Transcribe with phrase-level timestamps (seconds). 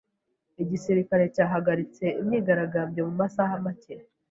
[0.63, 3.95] Igisirikare cyahagaritse imyigaragambyo mu masaha make.